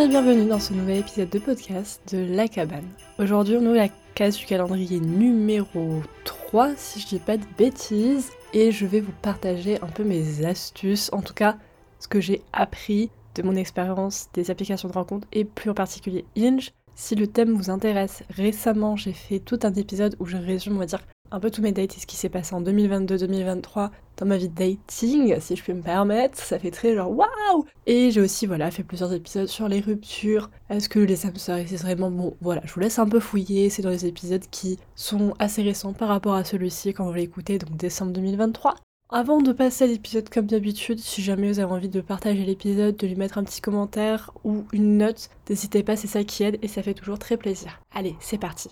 Et 0.00 0.06
bienvenue 0.06 0.46
dans 0.46 0.60
ce 0.60 0.72
nouvel 0.74 0.98
épisode 0.98 1.28
de 1.28 1.40
podcast 1.40 2.00
de 2.12 2.18
La 2.18 2.46
Cabane. 2.46 2.86
Aujourd'hui 3.18 3.56
on 3.56 3.66
ouvre 3.66 3.74
la 3.74 3.88
case 4.14 4.36
du 4.36 4.46
calendrier 4.46 5.00
numéro 5.00 6.02
3 6.24 6.76
si 6.76 7.00
je 7.00 7.08
dis 7.08 7.18
pas 7.18 7.36
de 7.36 7.42
bêtises 7.58 8.30
et 8.52 8.70
je 8.70 8.86
vais 8.86 9.00
vous 9.00 9.12
partager 9.22 9.80
un 9.82 9.88
peu 9.88 10.04
mes 10.04 10.46
astuces, 10.46 11.10
en 11.12 11.20
tout 11.20 11.34
cas 11.34 11.56
ce 11.98 12.06
que 12.06 12.20
j'ai 12.20 12.42
appris 12.52 13.10
de 13.34 13.42
mon 13.42 13.56
expérience 13.56 14.28
des 14.34 14.52
applications 14.52 14.88
de 14.88 14.94
rencontre 14.94 15.26
et 15.32 15.44
plus 15.44 15.70
en 15.70 15.74
particulier 15.74 16.24
Inge. 16.36 16.70
Si 16.94 17.16
le 17.16 17.26
thème 17.26 17.54
vous 17.54 17.68
intéresse, 17.68 18.22
récemment 18.30 18.94
j'ai 18.94 19.12
fait 19.12 19.40
tout 19.40 19.58
un 19.64 19.74
épisode 19.74 20.14
où 20.20 20.26
je 20.26 20.36
résume 20.36 20.76
on 20.76 20.78
va 20.78 20.86
dire 20.86 21.02
un 21.30 21.40
peu 21.40 21.50
tous 21.50 21.62
mes 21.62 21.72
dates 21.72 21.96
et 21.96 22.00
ce 22.00 22.06
qui 22.06 22.16
s'est 22.16 22.28
passé 22.28 22.54
en 22.54 22.62
2022-2023 22.62 23.90
dans 24.16 24.26
ma 24.26 24.36
vie 24.36 24.48
de 24.48 24.54
dating, 24.54 25.38
si 25.40 25.56
je 25.56 25.64
peux 25.64 25.72
me 25.72 25.82
permettre. 25.82 26.38
Ça 26.38 26.58
fait 26.58 26.70
très 26.70 26.94
genre 26.94 27.10
waouh 27.10 27.64
Et 27.86 28.10
j'ai 28.10 28.20
aussi 28.20 28.46
voilà 28.46 28.70
fait 28.70 28.82
plusieurs 28.82 29.12
épisodes 29.12 29.46
sur 29.46 29.68
les 29.68 29.80
ruptures. 29.80 30.50
Est-ce 30.70 30.88
que 30.88 30.98
les 30.98 31.26
âmes 31.26 31.36
sœurs 31.36 31.60
c'est 31.66 31.76
vraiment? 31.76 32.10
Bon 32.10 32.36
Voilà, 32.40 32.62
je 32.64 32.72
vous 32.72 32.80
laisse 32.80 32.98
un 32.98 33.08
peu 33.08 33.20
fouiller. 33.20 33.70
C'est 33.70 33.82
dans 33.82 33.90
les 33.90 34.06
épisodes 34.06 34.44
qui 34.50 34.78
sont 34.94 35.34
assez 35.38 35.62
récents 35.62 35.92
par 35.92 36.08
rapport 36.08 36.34
à 36.34 36.44
celui-ci 36.44 36.92
quand 36.92 37.06
vous 37.06 37.14
l'écoutez, 37.14 37.58
donc 37.58 37.76
décembre 37.76 38.12
2023. 38.12 38.74
Avant 39.10 39.40
de 39.40 39.52
passer 39.52 39.84
à 39.84 39.86
l'épisode 39.86 40.28
comme 40.28 40.46
d'habitude, 40.46 40.98
si 40.98 41.22
jamais 41.22 41.50
vous 41.50 41.60
avez 41.60 41.72
envie 41.72 41.88
de 41.88 42.02
partager 42.02 42.44
l'épisode, 42.44 42.94
de 42.96 43.06
lui 43.06 43.16
mettre 43.16 43.38
un 43.38 43.44
petit 43.44 43.62
commentaire 43.62 44.32
ou 44.44 44.64
une 44.72 44.98
note, 44.98 45.30
n'hésitez 45.48 45.82
pas, 45.82 45.96
c'est 45.96 46.06
ça 46.06 46.24
qui 46.24 46.42
aide 46.42 46.58
et 46.60 46.68
ça 46.68 46.82
fait 46.82 46.92
toujours 46.92 47.18
très 47.18 47.38
plaisir. 47.38 47.80
Allez, 47.90 48.16
c'est 48.20 48.36
parti. 48.36 48.68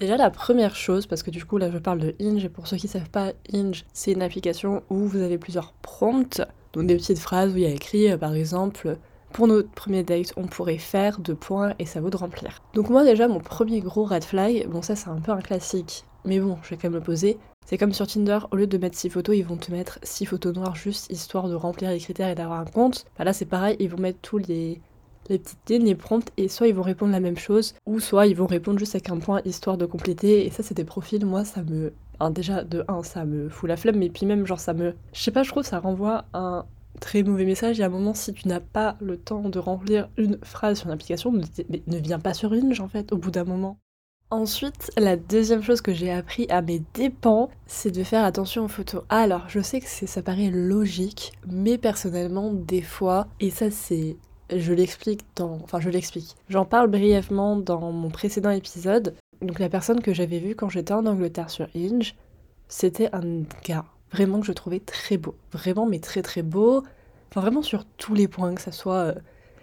Déjà 0.00 0.16
la 0.16 0.30
première 0.30 0.74
chose, 0.74 1.06
parce 1.06 1.22
que 1.22 1.30
du 1.30 1.44
coup 1.44 1.56
là 1.56 1.70
je 1.70 1.78
parle 1.78 2.00
de 2.00 2.16
Inge, 2.20 2.44
et 2.44 2.48
pour 2.48 2.66
ceux 2.66 2.76
qui 2.76 2.88
savent 2.88 3.10
pas, 3.10 3.32
Inge 3.52 3.84
c'est 3.92 4.10
une 4.10 4.22
application 4.22 4.82
où 4.90 5.06
vous 5.06 5.20
avez 5.20 5.38
plusieurs 5.38 5.72
prompts, 5.72 6.42
donc 6.72 6.88
des 6.88 6.96
petites 6.96 7.20
phrases 7.20 7.52
où 7.52 7.58
il 7.58 7.62
y 7.62 7.66
a 7.66 7.70
écrit 7.70 8.10
euh, 8.10 8.18
par 8.18 8.34
exemple 8.34 8.96
pour 9.32 9.46
notre 9.46 9.70
premier 9.70 10.02
date 10.02 10.32
on 10.36 10.48
pourrait 10.48 10.78
faire 10.78 11.20
deux 11.20 11.36
points 11.36 11.74
et 11.78 11.86
ça 11.86 12.00
vaut 12.00 12.10
de 12.10 12.16
remplir. 12.16 12.60
Donc 12.74 12.90
moi 12.90 13.04
déjà 13.04 13.28
mon 13.28 13.38
premier 13.38 13.78
gros 13.78 14.04
red 14.04 14.24
flag, 14.24 14.66
bon 14.68 14.82
ça 14.82 14.96
c'est 14.96 15.10
un 15.10 15.20
peu 15.20 15.30
un 15.30 15.40
classique, 15.40 16.04
mais 16.24 16.40
bon 16.40 16.58
je 16.64 16.70
vais 16.70 16.76
quand 16.76 16.90
même 16.90 16.98
le 16.98 17.00
poser, 17.00 17.38
c'est 17.64 17.78
comme 17.78 17.92
sur 17.92 18.08
Tinder, 18.08 18.40
au 18.50 18.56
lieu 18.56 18.66
de 18.66 18.78
mettre 18.78 18.98
6 18.98 19.10
photos, 19.10 19.36
ils 19.36 19.46
vont 19.46 19.56
te 19.58 19.70
mettre 19.70 20.00
6 20.02 20.26
photos 20.26 20.56
noires 20.56 20.74
juste 20.74 21.08
histoire 21.12 21.48
de 21.48 21.54
remplir 21.54 21.90
les 21.90 22.00
critères 22.00 22.30
et 22.30 22.34
d'avoir 22.34 22.58
un 22.58 22.64
compte. 22.64 23.04
Bah 23.16 23.22
là 23.22 23.32
c'est 23.32 23.44
pareil, 23.44 23.76
ils 23.78 23.88
vont 23.88 23.98
mettre 23.98 24.18
tous 24.22 24.38
les 24.38 24.80
les 25.28 25.38
petites 25.38 25.68
lignes, 25.68 25.84
les 25.84 25.94
prompts, 25.94 26.30
et 26.36 26.48
soit 26.48 26.68
ils 26.68 26.74
vont 26.74 26.82
répondre 26.82 27.12
la 27.12 27.20
même 27.20 27.38
chose, 27.38 27.74
ou 27.86 28.00
soit 28.00 28.26
ils 28.26 28.36
vont 28.36 28.46
répondre 28.46 28.78
juste 28.78 28.94
avec 28.94 29.10
un 29.10 29.18
point 29.18 29.40
histoire 29.44 29.76
de 29.76 29.86
compléter. 29.86 30.46
Et 30.46 30.50
ça, 30.50 30.62
c'est 30.62 30.74
des 30.74 30.84
profils, 30.84 31.24
moi, 31.24 31.44
ça 31.44 31.62
me. 31.62 31.92
déjà, 32.30 32.64
de 32.64 32.84
1, 32.88 33.02
ça 33.02 33.24
me 33.24 33.48
fout 33.48 33.68
la 33.68 33.76
flemme, 33.76 33.96
mais 33.96 34.10
puis 34.10 34.26
même, 34.26 34.46
genre, 34.46 34.60
ça 34.60 34.74
me. 34.74 34.94
Je 35.12 35.22
sais 35.22 35.30
pas, 35.30 35.42
je 35.42 35.50
trouve 35.50 35.64
ça 35.64 35.80
renvoie 35.80 36.24
un 36.34 36.64
très 37.00 37.22
mauvais 37.22 37.44
message. 37.44 37.78
Y 37.78 37.82
a 37.82 37.86
un 37.86 37.90
moment, 37.90 38.14
si 38.14 38.32
tu 38.32 38.48
n'as 38.48 38.60
pas 38.60 38.96
le 39.00 39.16
temps 39.16 39.48
de 39.48 39.58
remplir 39.58 40.08
une 40.16 40.38
phrase 40.42 40.78
sur 40.78 40.86
une 40.86 40.92
application, 40.92 41.32
ne, 41.32 41.98
viens 41.98 42.18
pas 42.18 42.34
sur 42.34 42.54
une, 42.54 42.78
en 42.80 42.88
fait, 42.88 43.12
au 43.12 43.16
bout 43.16 43.30
d'un 43.30 43.44
moment. 43.44 43.78
Ensuite, 44.30 44.90
la 44.96 45.16
deuxième 45.16 45.62
chose 45.62 45.80
que 45.80 45.92
j'ai 45.92 46.10
appris 46.10 46.46
à 46.48 46.60
mes 46.62 46.82
dépens, 46.94 47.50
c'est 47.66 47.90
de 47.90 48.02
faire 48.02 48.24
attention 48.24 48.64
aux 48.64 48.68
photos. 48.68 49.04
Alors, 49.08 49.48
je 49.48 49.60
sais 49.60 49.80
que 49.80 49.86
ça 49.86 50.22
paraît 50.22 50.50
logique, 50.50 51.32
mais 51.46 51.78
personnellement, 51.78 52.52
des 52.52 52.82
fois, 52.82 53.28
et 53.38 53.50
ça 53.50 53.70
c'est 53.70 54.16
je 54.58 54.72
l'explique 54.72 55.20
dans. 55.36 55.58
Enfin, 55.62 55.80
je 55.80 55.90
l'explique. 55.90 56.36
J'en 56.48 56.64
parle 56.64 56.88
brièvement 56.88 57.56
dans 57.56 57.92
mon 57.92 58.10
précédent 58.10 58.50
épisode. 58.50 59.14
Donc, 59.42 59.58
la 59.58 59.68
personne 59.68 60.00
que 60.00 60.14
j'avais 60.14 60.38
vue 60.38 60.54
quand 60.54 60.68
j'étais 60.68 60.94
en 60.94 61.06
Angleterre 61.06 61.50
sur 61.50 61.66
Inge, 61.76 62.14
c'était 62.68 63.08
un 63.14 63.42
gars 63.64 63.84
vraiment 64.12 64.40
que 64.40 64.46
je 64.46 64.52
trouvais 64.52 64.80
très 64.80 65.16
beau. 65.16 65.34
Vraiment, 65.52 65.86
mais 65.86 65.98
très 65.98 66.22
très 66.22 66.42
beau. 66.42 66.82
Enfin, 67.30 67.40
vraiment 67.40 67.62
sur 67.62 67.84
tous 67.84 68.14
les 68.14 68.28
points, 68.28 68.54
que 68.54 68.62
ça 68.62 68.72
soit, 68.72 68.94
euh, 68.94 69.14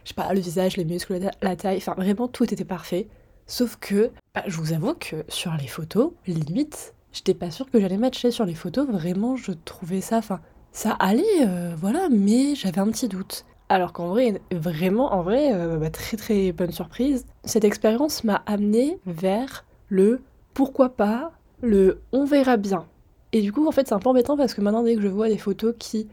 je 0.04 0.10
sais 0.10 0.14
pas, 0.14 0.34
le 0.34 0.40
visage, 0.40 0.78
les 0.78 0.86
muscles, 0.86 1.20
la 1.42 1.56
taille. 1.56 1.78
Enfin, 1.78 1.94
vraiment, 1.96 2.28
tout 2.28 2.44
était 2.44 2.66
parfait. 2.66 3.08
Sauf 3.48 3.78
que, 3.78 4.12
bah, 4.36 4.44
je 4.48 4.58
vous 4.58 4.74
avoue 4.74 4.94
que 4.94 5.24
sur 5.30 5.54
les 5.54 5.68
photos, 5.68 6.12
limite, 6.28 6.94
j'étais 7.12 7.34
pas 7.34 7.52
sûre 7.52 7.70
que 7.70 7.80
j'allais 7.80 7.98
matcher 7.98 8.32
sur 8.32 8.46
les 8.46 8.56
photos. 8.56 8.88
Vraiment, 8.88 9.36
je 9.36 9.52
trouvais 9.52 10.02
ça. 10.02 10.18
Enfin, 10.18 10.42
ça 10.72 10.92
allait, 11.00 11.24
euh, 11.42 11.74
voilà, 11.78 12.10
mais 12.10 12.56
j'avais 12.56 12.80
un 12.80 12.90
petit 12.90 13.08
doute. 13.08 13.46
Alors 13.72 13.94
qu'en 13.94 14.10
vrai, 14.10 14.42
vraiment, 14.52 15.14
en 15.14 15.22
vrai, 15.22 15.54
euh, 15.54 15.78
bah, 15.78 15.90
très 15.90 16.18
très 16.18 16.52
bonne 16.52 16.74
surprise. 16.74 17.26
Cette 17.46 17.64
expérience 17.64 18.26
m'a 18.26 18.44
amené 18.46 19.00
vers 19.06 19.64
le 19.88 20.20
pourquoi 20.54 20.90
pas, 20.90 21.32
le 21.62 22.02
on 22.12 22.26
verra 22.26 22.58
bien. 22.58 22.86
Et 23.32 23.40
du 23.42 23.54
coup, 23.54 23.66
en 23.66 23.72
fait, 23.72 23.88
c'est 23.88 23.94
un 23.94 24.00
peu 24.00 24.10
embêtant 24.10 24.36
parce 24.36 24.54
que 24.54 24.60
maintenant, 24.60 24.84
dès 24.84 24.96
que 24.96 25.02
je 25.02 25.08
vois 25.08 25.30
des 25.30 25.38
photos 25.38 25.74
qui 25.80 26.10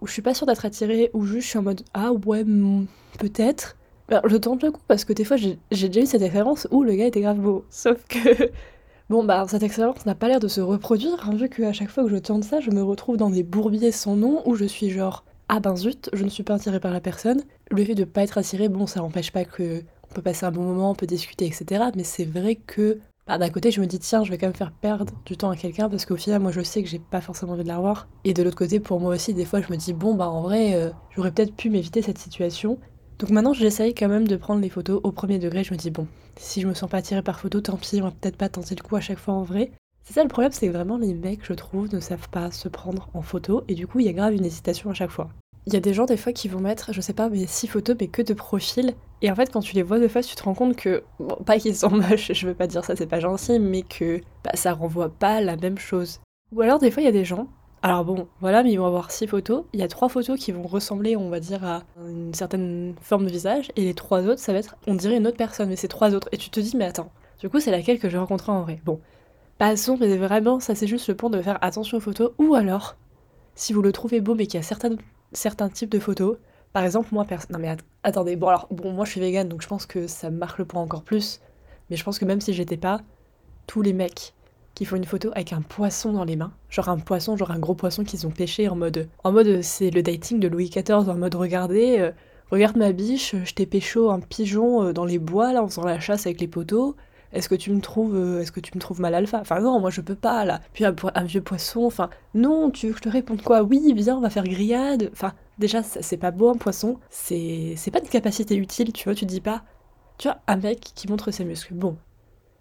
où 0.00 0.06
je 0.06 0.12
suis 0.14 0.22
pas 0.22 0.32
sûre 0.32 0.46
d'être 0.46 0.64
attirée, 0.64 1.10
ou 1.12 1.26
juste 1.26 1.42
je 1.42 1.48
suis 1.48 1.58
en 1.58 1.62
mode 1.62 1.82
ah 1.92 2.12
ouais, 2.12 2.46
peut-être, 3.18 3.76
ben, 4.08 4.22
je 4.24 4.36
tente 4.38 4.62
le 4.62 4.70
coup 4.70 4.80
parce 4.88 5.04
que 5.04 5.12
des 5.12 5.24
fois, 5.24 5.36
j'ai 5.36 5.58
déjà 5.70 6.00
eu 6.00 6.06
cette 6.06 6.22
expérience 6.22 6.66
où 6.70 6.82
le 6.82 6.94
gars 6.94 7.08
était 7.08 7.20
grave 7.20 7.40
beau. 7.40 7.66
Sauf 7.68 8.02
que. 8.08 8.50
Bon, 9.10 9.22
bah, 9.22 9.44
cette 9.48 9.62
expérience 9.62 10.04
n'a 10.04 10.16
pas 10.16 10.28
l'air 10.28 10.40
de 10.40 10.48
se 10.48 10.60
reproduire, 10.60 11.28
hein, 11.28 11.36
vu 11.36 11.48
qu'à 11.48 11.72
chaque 11.72 11.90
fois 11.90 12.02
que 12.02 12.10
je 12.10 12.16
tente 12.16 12.42
ça, 12.42 12.58
je 12.58 12.72
me 12.72 12.82
retrouve 12.82 13.16
dans 13.16 13.30
des 13.30 13.44
bourbiers 13.44 13.92
sans 13.92 14.16
nom 14.16 14.42
où 14.46 14.56
je 14.56 14.64
suis 14.64 14.90
genre 14.90 15.24
ah 15.48 15.60
ben 15.60 15.76
zut, 15.76 16.10
je 16.12 16.24
ne 16.24 16.28
suis 16.28 16.42
pas 16.42 16.54
attirée 16.54 16.80
par 16.80 16.92
la 16.92 17.00
personne. 17.00 17.42
Le 17.70 17.84
fait 17.84 17.94
de 17.94 18.04
pas 18.04 18.22
être 18.22 18.38
attiré, 18.38 18.68
bon, 18.68 18.86
ça 18.86 19.00
n'empêche 19.00 19.30
pas 19.30 19.44
que 19.44 19.82
on 20.10 20.14
peut 20.14 20.22
passer 20.22 20.46
un 20.46 20.50
bon 20.50 20.62
moment, 20.62 20.90
on 20.90 20.94
peut 20.94 21.06
discuter, 21.06 21.46
etc. 21.46 21.84
Mais 21.94 22.04
c'est 22.04 22.24
vrai 22.24 22.56
que 22.56 22.98
d'un 23.28 23.50
côté, 23.50 23.70
je 23.70 23.80
me 23.80 23.86
dis 23.86 23.98
tiens, 23.98 24.22
je 24.24 24.30
vais 24.30 24.38
quand 24.38 24.46
même 24.46 24.54
faire 24.54 24.72
perdre 24.72 25.12
du 25.24 25.36
temps 25.36 25.50
à 25.50 25.56
quelqu'un 25.56 25.88
parce 25.88 26.06
qu'au 26.06 26.16
final, 26.16 26.40
moi, 26.40 26.52
je 26.52 26.60
sais 26.60 26.82
que 26.82 26.88
j'ai 26.88 26.98
pas 26.98 27.20
forcément 27.20 27.52
envie 27.52 27.64
de 27.64 27.68
la 27.68 27.76
revoir. 27.76 28.08
Et 28.24 28.34
de 28.34 28.42
l'autre 28.42 28.56
côté, 28.56 28.80
pour 28.80 29.00
moi 29.00 29.14
aussi, 29.14 29.34
des 29.34 29.44
fois, 29.44 29.60
je 29.60 29.70
me 29.72 29.76
dis 29.76 29.92
bon, 29.92 30.14
bah 30.14 30.28
en 30.28 30.42
vrai, 30.42 30.74
euh, 30.74 30.90
j'aurais 31.14 31.32
peut-être 31.32 31.54
pu 31.54 31.70
m'éviter 31.70 32.02
cette 32.02 32.18
situation. 32.18 32.78
Donc 33.18 33.30
maintenant, 33.30 33.52
j'essaye 33.52 33.94
quand 33.94 34.08
même 34.08 34.28
de 34.28 34.36
prendre 34.36 34.60
les 34.60 34.68
photos 34.68 35.00
au 35.02 35.10
premier 35.10 35.38
degré. 35.38 35.64
Je 35.64 35.72
me 35.72 35.78
dis 35.78 35.90
bon, 35.90 36.06
si 36.36 36.60
je 36.60 36.68
me 36.68 36.74
sens 36.74 36.88
pas 36.88 36.98
attirée 36.98 37.22
par 37.22 37.40
photo, 37.40 37.60
tant 37.60 37.76
pis, 37.76 38.00
on 38.00 38.04
va 38.04 38.10
peut-être 38.10 38.36
pas 38.36 38.48
tenter 38.48 38.74
le 38.74 38.82
coup 38.82 38.96
à 38.96 39.00
chaque 39.00 39.18
fois 39.18 39.34
en 39.34 39.42
vrai. 39.42 39.72
C'est 40.06 40.12
ça 40.14 40.22
le 40.22 40.28
problème, 40.28 40.52
c'est 40.52 40.68
que 40.68 40.72
vraiment 40.72 40.98
les 40.98 41.14
mecs, 41.14 41.44
je 41.44 41.52
trouve, 41.52 41.92
ne 41.92 41.98
savent 41.98 42.28
pas 42.28 42.52
se 42.52 42.68
prendre 42.68 43.08
en 43.12 43.22
photo 43.22 43.64
et 43.66 43.74
du 43.74 43.88
coup, 43.88 43.98
il 43.98 44.06
y 44.06 44.08
a 44.08 44.12
grave 44.12 44.34
une 44.34 44.44
hésitation 44.44 44.88
à 44.88 44.94
chaque 44.94 45.10
fois. 45.10 45.28
Il 45.66 45.74
y 45.74 45.76
a 45.76 45.80
des 45.80 45.94
gens 45.94 46.06
des 46.06 46.16
fois 46.16 46.32
qui 46.32 46.46
vont 46.46 46.60
mettre, 46.60 46.92
je 46.92 47.00
sais 47.00 47.12
pas, 47.12 47.28
mais 47.28 47.44
six 47.48 47.66
photos, 47.66 47.96
mais 48.00 48.06
que 48.06 48.22
de 48.22 48.32
profil. 48.32 48.94
Et 49.20 49.32
en 49.32 49.34
fait, 49.34 49.50
quand 49.52 49.62
tu 49.62 49.74
les 49.74 49.82
vois 49.82 49.98
de 49.98 50.06
face, 50.06 50.28
tu 50.28 50.36
te 50.36 50.44
rends 50.44 50.54
compte 50.54 50.76
que, 50.76 51.02
bon, 51.18 51.34
pas 51.44 51.58
qu'ils 51.58 51.74
sont 51.74 51.90
moches, 51.90 52.32
je 52.32 52.46
veux 52.46 52.54
pas 52.54 52.68
dire 52.68 52.84
ça, 52.84 52.94
c'est 52.94 53.08
pas 53.08 53.18
gentil, 53.18 53.58
mais 53.58 53.82
que 53.82 54.20
bah, 54.44 54.52
ça 54.54 54.74
renvoie 54.74 55.08
pas 55.08 55.40
la 55.40 55.56
même 55.56 55.76
chose. 55.76 56.20
Ou 56.52 56.60
alors, 56.60 56.78
des 56.78 56.92
fois, 56.92 57.02
il 57.02 57.06
y 57.06 57.08
a 57.08 57.12
des 57.12 57.24
gens, 57.24 57.48
alors 57.82 58.04
bon, 58.04 58.28
voilà, 58.40 58.62
mais 58.62 58.70
ils 58.70 58.78
vont 58.78 58.86
avoir 58.86 59.10
six 59.10 59.26
photos. 59.26 59.64
Il 59.72 59.80
y 59.80 59.82
a 59.82 59.88
trois 59.88 60.08
photos 60.08 60.38
qui 60.38 60.52
vont 60.52 60.68
ressembler, 60.68 61.16
on 61.16 61.30
va 61.30 61.40
dire, 61.40 61.64
à 61.64 61.82
une 62.08 62.32
certaine 62.32 62.94
forme 63.00 63.26
de 63.26 63.32
visage, 63.32 63.72
et 63.74 63.82
les 63.82 63.94
trois 63.94 64.22
autres, 64.22 64.40
ça 64.40 64.52
va 64.52 64.60
être, 64.60 64.76
on 64.86 64.94
dirait 64.94 65.16
une 65.16 65.26
autre 65.26 65.36
personne, 65.36 65.68
mais 65.68 65.76
c'est 65.76 65.88
trois 65.88 66.14
autres. 66.14 66.28
Et 66.30 66.36
tu 66.36 66.48
te 66.48 66.60
dis, 66.60 66.76
mais 66.76 66.84
attends, 66.84 67.10
du 67.40 67.48
coup, 67.48 67.58
c'est 67.58 67.72
laquelle 67.72 67.98
que 67.98 68.08
j'ai 68.08 68.18
rencontrée 68.18 68.52
en 68.52 68.62
vrai? 68.62 68.80
Bon, 68.84 69.00
passons, 69.58 69.96
mais 69.98 70.16
vraiment, 70.16 70.60
ça 70.60 70.74
c'est 70.74 70.86
juste 70.86 71.08
le 71.08 71.16
point 71.16 71.30
de 71.30 71.40
faire 71.42 71.58
attention 71.62 71.98
aux 71.98 72.00
photos, 72.00 72.32
ou 72.38 72.54
alors, 72.54 72.96
si 73.54 73.72
vous 73.72 73.82
le 73.82 73.92
trouvez 73.92 74.20
beau, 74.20 74.34
mais 74.34 74.46
qu'il 74.46 74.58
y 74.58 74.62
a 74.62 74.66
certaines 74.66 74.98
certains 75.32 75.68
types 75.68 75.90
de 75.90 75.98
photos. 75.98 76.36
Par 76.72 76.84
exemple, 76.84 77.08
moi, 77.12 77.26
non 77.50 77.58
mais 77.58 77.74
attendez, 78.02 78.36
bon 78.36 78.48
alors, 78.48 78.66
bon, 78.70 78.92
moi 78.92 79.04
je 79.04 79.12
suis 79.12 79.20
végane, 79.20 79.48
donc 79.48 79.62
je 79.62 79.68
pense 79.68 79.86
que 79.86 80.06
ça 80.06 80.30
marque 80.30 80.58
le 80.58 80.64
point 80.64 80.82
encore 80.82 81.02
plus. 81.02 81.40
Mais 81.88 81.96
je 81.96 82.04
pense 82.04 82.18
que 82.18 82.24
même 82.24 82.40
si 82.40 82.52
j'étais 82.52 82.76
pas, 82.76 83.00
tous 83.66 83.82
les 83.82 83.92
mecs 83.92 84.34
qui 84.74 84.84
font 84.84 84.96
une 84.96 85.04
photo 85.04 85.30
avec 85.32 85.52
un 85.54 85.62
poisson 85.62 86.12
dans 86.12 86.24
les 86.24 86.36
mains, 86.36 86.52
genre 86.68 86.90
un 86.90 86.98
poisson, 86.98 87.36
genre 87.36 87.50
un 87.50 87.58
gros 87.58 87.74
poisson 87.74 88.04
qu'ils 88.04 88.26
ont 88.26 88.30
pêché 88.30 88.68
en 88.68 88.76
mode, 88.76 89.08
en 89.24 89.32
mode 89.32 89.62
c'est 89.62 89.90
le 89.90 90.02
dating 90.02 90.38
de 90.38 90.48
Louis 90.48 90.68
XIV, 90.68 91.08
en 91.08 91.14
mode 91.16 91.34
regardez, 91.34 91.98
euh, 91.98 92.10
regarde 92.50 92.76
ma 92.76 92.92
biche, 92.92 93.34
je 93.42 93.54
t'ai 93.54 93.64
pécho 93.64 94.10
un 94.10 94.20
pigeon 94.20 94.82
euh, 94.82 94.92
dans 94.92 95.06
les 95.06 95.18
bois 95.18 95.54
là 95.54 95.62
en 95.62 95.68
faisant 95.68 95.84
la 95.84 95.98
chasse 95.98 96.26
avec 96.26 96.40
les 96.40 96.48
poteaux. 96.48 96.94
Est-ce 97.36 97.50
que 97.50 97.54
tu 97.54 97.70
me 97.70 97.82
trouves, 97.82 98.16
euh, 98.16 98.40
est-ce 98.40 98.50
que 98.50 98.60
tu 98.60 98.72
me 98.74 98.80
trouves 98.80 99.00
mal 99.00 99.14
alpha? 99.14 99.38
Enfin 99.38 99.60
non, 99.60 99.78
moi 99.78 99.90
je 99.90 100.00
peux 100.00 100.14
pas 100.14 100.46
là. 100.46 100.62
Puis 100.72 100.86
un, 100.86 100.94
vieux 101.24 101.42
poisson, 101.42 101.84
enfin 101.84 102.08
non, 102.34 102.70
tu 102.70 102.86
veux 102.86 102.92
que 102.92 102.98
je 102.98 103.02
te 103.02 103.08
réponde 103.10 103.42
quoi? 103.42 103.62
Oui, 103.62 103.92
viens, 103.94 104.16
on 104.16 104.22
va 104.22 104.30
faire 104.30 104.44
grillade. 104.44 105.10
Enfin 105.12 105.34
déjà 105.58 105.82
c'est 105.82 106.16
pas 106.16 106.30
beau 106.30 106.48
un 106.48 106.56
poisson, 106.56 106.98
c'est 107.10 107.74
c'est 107.76 107.90
pas 107.90 108.00
une 108.00 108.08
capacité 108.08 108.56
utile, 108.56 108.90
tu 108.92 109.04
vois. 109.04 109.14
Tu 109.14 109.26
dis 109.26 109.42
pas, 109.42 109.64
tu 110.16 110.28
vois, 110.28 110.38
un 110.46 110.56
mec 110.56 110.80
qui 110.80 111.08
montre 111.08 111.30
ses 111.30 111.44
muscles. 111.44 111.74
Bon, 111.74 111.98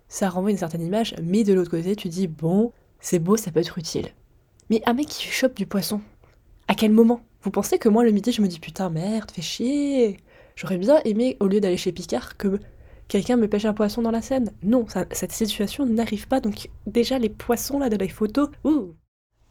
ça 0.09 0.27
renvoie 0.27 0.51
une 0.51 0.57
certaine 0.57 0.81
image, 0.81 1.15
mais 1.23 1.45
de 1.45 1.53
l'autre 1.53 1.71
côté 1.71 1.95
tu 1.95 2.09
dis 2.09 2.27
bon, 2.27 2.73
c'est 2.99 3.19
beau, 3.19 3.37
ça 3.37 3.51
peut 3.51 3.61
être 3.61 3.77
utile. 3.77 4.09
Mais 4.69 4.81
un 4.85 4.93
mec 4.93 5.07
qui 5.07 5.27
chope 5.27 5.55
du 5.55 5.65
poisson, 5.65 6.01
à 6.67 6.75
quel 6.75 6.91
moment? 6.91 7.21
Vous 7.43 7.51
pensez 7.51 7.77
que 7.79 7.87
moi 7.87 8.03
le 8.03 8.11
midi 8.11 8.33
je 8.33 8.41
me 8.41 8.47
dis 8.47 8.59
putain 8.59 8.89
merde, 8.89 9.31
fais 9.31 9.41
chier. 9.41 10.17
J'aurais 10.57 10.77
bien 10.77 10.99
aimé 11.05 11.37
au 11.39 11.47
lieu 11.47 11.61
d'aller 11.61 11.77
chez 11.77 11.91
Picard 11.93 12.35
que 12.37 12.59
quelqu'un 13.07 13.37
me 13.37 13.47
pêche 13.47 13.65
un 13.65 13.73
poisson 13.73 14.01
dans 14.01 14.11
la 14.11 14.21
scène. 14.21 14.51
Non, 14.63 14.85
cette 15.11 15.31
situation 15.31 15.85
n'arrive 15.85 16.27
pas, 16.27 16.39
donc 16.39 16.69
déjà 16.87 17.19
les 17.19 17.29
poissons 17.29 17.79
là 17.79 17.89
de 17.89 17.97
la 17.97 18.07
photo, 18.07 18.49
ouh 18.63 18.93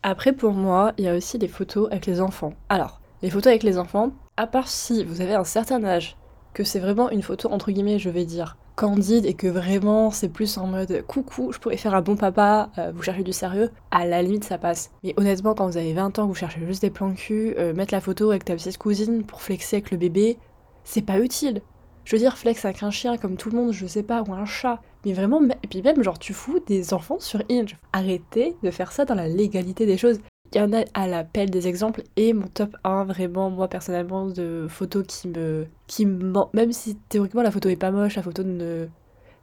Après 0.03 0.33
pour 0.33 0.53
moi, 0.53 0.93
il 0.99 1.05
y 1.05 1.09
a 1.09 1.17
aussi 1.17 1.39
les 1.39 1.49
photos 1.49 1.89
avec 1.91 2.07
les 2.07 2.21
enfants. 2.21 2.55
Alors, 2.69 3.01
les 3.23 3.31
photos 3.31 3.49
avec 3.49 3.63
les 3.63 3.79
enfants, 3.79 4.13
à 4.37 4.47
part 4.47 4.69
si 4.69 5.05
vous 5.05 5.21
avez 5.21 5.35
un 5.35 5.45
certain 5.45 5.83
âge, 5.85 6.17
que 6.53 6.65
c'est 6.65 6.81
vraiment 6.81 7.11
une 7.11 7.23
photo 7.23 7.49
entre 7.51 7.73
guillemets, 7.73 7.99
je 7.99 8.11
vais 8.11 8.25
dire, 8.25 8.57
candide 8.77 9.27
et 9.27 9.35
que 9.35 9.47
vraiment 9.47 10.11
c'est 10.11 10.29
plus 10.29 10.59
en 10.59 10.67
mode 10.67 11.05
coucou, 11.07 11.53
je 11.53 11.59
pourrais 11.59 11.77
faire 11.77 11.95
un 11.95 12.01
bon 12.01 12.17
papa, 12.17 12.71
euh, 12.79 12.93
vous 12.95 13.03
cherchez 13.03 13.23
du 13.23 13.33
sérieux, 13.33 13.71
à 13.91 14.07
la 14.07 14.23
limite 14.23 14.45
ça 14.45 14.59
passe. 14.59 14.91
Mais 15.03 15.15
honnêtement, 15.17 15.55
quand 15.55 15.67
vous 15.67 15.77
avez 15.77 15.93
20 15.93 16.19
ans, 16.19 16.27
vous 16.27 16.35
cherchez 16.35 16.61
juste 16.67 16.83
des 16.83 16.91
plans 16.91 17.13
cul, 17.13 17.55
euh, 17.59 17.75
mettre 17.75 17.95
la 17.95 18.01
photo 18.01 18.31
avec 18.31 18.45
ta 18.45 18.55
petite 18.55 18.79
cousine 18.79 19.25
pour 19.25 19.43
flexer 19.43 19.77
avec 19.77 19.91
le 19.91 19.97
bébé, 19.97 20.39
c'est 20.85 21.03
pas 21.03 21.19
utile. 21.19 21.63
Je 22.05 22.15
veux 22.15 22.21
dire, 22.21 22.37
flex 22.37 22.65
avec 22.65 22.83
un 22.83 22.91
chien 22.91 23.17
comme 23.17 23.37
tout 23.37 23.51
le 23.51 23.57
monde, 23.57 23.73
je 23.73 23.87
sais 23.87 24.03
pas, 24.03 24.23
ou 24.23 24.33
un 24.33 24.45
chat. 24.45 24.81
Mais 25.05 25.13
vraiment, 25.13 25.41
et 25.63 25.67
puis 25.69 25.83
même, 25.83 26.03
genre, 26.03 26.19
tu 26.19 26.33
fous 26.33 26.61
des 26.67 26.93
enfants 26.93 27.19
sur 27.19 27.43
Inge. 27.51 27.77
Arrêtez 27.93 28.57
de 28.63 28.71
faire 28.71 28.93
ça 28.93 29.05
dans 29.05 29.15
la 29.15 29.29
légalité 29.29 29.87
des 29.87 29.97
choses. 29.97 30.21
Il 30.53 30.59
y 30.59 30.61
en 30.61 30.73
a 30.73 30.85
à 30.95 31.09
l'appel 31.09 31.51
des 31.51 31.67
exemples, 31.67 32.03
et 32.17 32.33
mon 32.33 32.47
top 32.47 32.77
1, 32.85 33.05
vraiment, 33.05 33.51
moi 33.51 33.69
personnellement, 33.69 34.27
de 34.27 34.67
photos 34.69 35.05
qui 35.07 35.29
me. 35.29 35.67
qui 35.87 36.07
Même 36.07 36.73
si 36.73 36.97
théoriquement 37.09 37.43
la 37.43 37.51
photo 37.51 37.69
est 37.69 37.77
pas 37.77 37.91
moche, 37.91 38.17
la 38.17 38.23
photo 38.23 38.45
ne 38.45 38.87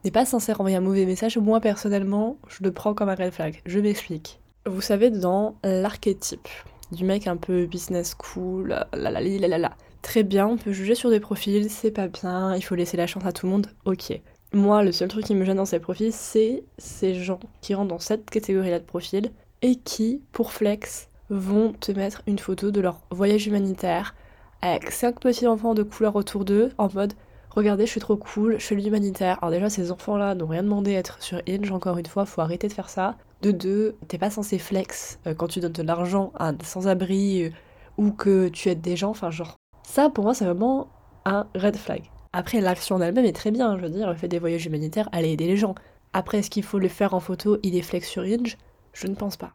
n'est 0.03 0.11
pas 0.11 0.25
censée 0.25 0.53
envoyer 0.53 0.77
un 0.77 0.81
mauvais 0.81 1.05
message, 1.05 1.37
moi 1.37 1.59
personnellement, 1.59 2.37
je 2.47 2.63
le 2.63 2.71
prends 2.71 2.93
comme 2.93 3.09
un 3.09 3.15
red 3.15 3.31
flag. 3.31 3.61
Je 3.65 3.79
m'explique. 3.79 4.39
Vous 4.65 4.81
savez, 4.81 5.09
dans 5.09 5.55
l'archétype 5.63 6.47
du 6.91 7.03
mec 7.03 7.27
un 7.27 7.37
peu 7.37 7.65
business 7.65 8.15
cool, 8.15 8.69
la 8.69 8.87
la 8.93 9.11
la 9.11 9.21
la 9.21 9.47
la 9.47 9.57
la. 9.57 9.71
Très 10.01 10.23
bien, 10.23 10.47
on 10.47 10.57
peut 10.57 10.71
juger 10.71 10.95
sur 10.95 11.09
des 11.09 11.19
profils, 11.19 11.69
c'est 11.69 11.91
pas 11.91 12.07
bien, 12.07 12.55
il 12.55 12.61
faut 12.61 12.75
laisser 12.75 12.97
la 12.97 13.07
chance 13.07 13.25
à 13.25 13.31
tout 13.31 13.45
le 13.45 13.51
monde, 13.51 13.67
ok. 13.85 14.19
Moi, 14.53 14.83
le 14.83 14.91
seul 14.91 15.07
truc 15.07 15.25
qui 15.25 15.35
me 15.35 15.45
gêne 15.45 15.57
dans 15.57 15.65
ces 15.65 15.79
profils, 15.79 16.11
c'est 16.11 16.63
ces 16.77 17.13
gens 17.13 17.39
qui 17.61 17.73
rentrent 17.73 17.89
dans 17.89 17.99
cette 17.99 18.29
catégorie-là 18.29 18.79
de 18.79 18.85
profil 18.85 19.31
et 19.61 19.75
qui, 19.75 20.21
pour 20.31 20.51
flex, 20.51 21.09
vont 21.29 21.73
te 21.73 21.91
mettre 21.91 22.21
une 22.27 22.39
photo 22.39 22.71
de 22.71 22.81
leur 22.81 23.01
voyage 23.11 23.47
humanitaire 23.47 24.15
avec 24.61 24.91
cinq 24.91 25.19
petits 25.19 25.47
enfants 25.47 25.73
de 25.73 25.83
couleur 25.83 26.15
autour 26.15 26.45
d'eux 26.45 26.71
en 26.77 26.89
mode 26.93 27.13
regardez, 27.51 27.85
je 27.85 27.91
suis 27.91 27.99
trop 27.99 28.17
cool, 28.17 28.59
je 28.59 28.65
fais 28.65 28.75
l'humanitaire. 28.75 29.37
Alors 29.41 29.51
déjà, 29.51 29.69
ces 29.69 29.91
enfants-là 29.91 30.35
n'ont 30.35 30.47
rien 30.47 30.63
demandé 30.63 30.95
à 30.95 30.99
être 30.99 31.21
sur 31.21 31.41
Inge, 31.47 31.71
encore 31.71 31.97
une 31.97 32.05
fois, 32.05 32.25
faut 32.25 32.41
arrêter 32.41 32.67
de 32.67 32.73
faire 32.73 32.89
ça. 32.89 33.17
De 33.41 33.51
deux, 33.51 33.95
t'es 34.07 34.17
pas 34.17 34.29
censé 34.29 34.57
flex 34.59 35.19
euh, 35.27 35.33
quand 35.33 35.47
tu 35.47 35.59
donnes 35.59 35.71
de 35.71 35.83
l'argent 35.83 36.31
à 36.35 36.51
des 36.53 36.65
sans-abri 36.65 37.45
euh, 37.45 37.49
ou 37.97 38.11
que 38.11 38.49
tu 38.49 38.69
aides 38.69 38.81
des 38.81 38.95
gens, 38.95 39.09
enfin 39.09 39.31
genre... 39.31 39.57
Ça, 39.83 40.09
pour 40.09 40.23
moi, 40.23 40.33
c'est 40.33 40.45
vraiment 40.45 40.87
un 41.25 41.47
red 41.55 41.75
flag. 41.75 42.03
Après, 42.33 42.61
l'action 42.61 42.95
en 42.95 43.01
elle-même 43.01 43.25
est 43.25 43.33
très 43.33 43.51
bien, 43.51 43.77
je 43.77 43.83
veux 43.83 43.89
dire, 43.89 44.15
fait 44.17 44.27
des 44.27 44.39
voyages 44.39 44.65
humanitaires, 44.65 45.09
allez 45.11 45.31
aider 45.31 45.47
les 45.47 45.57
gens. 45.57 45.75
Après, 46.13 46.39
est-ce 46.39 46.49
qu'il 46.49 46.63
faut 46.63 46.79
le 46.79 46.87
faire 46.87 47.13
en 47.13 47.19
photo, 47.19 47.57
il 47.63 47.75
est 47.75 47.81
flex 47.81 48.07
sur 48.07 48.23
Je 48.23 49.07
ne 49.07 49.15
pense 49.15 49.37
pas. 49.37 49.53